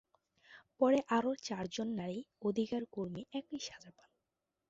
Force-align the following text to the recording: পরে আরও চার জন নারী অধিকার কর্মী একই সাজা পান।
পরে 0.79 0.99
আরও 1.17 1.31
চার 1.43 1.65
জন 1.71 1.87
নারী 1.99 2.19
অধিকার 2.41 2.83
কর্মী 2.91 3.21
একই 3.33 3.59
সাজা 3.59 3.91
পান। 3.91 4.09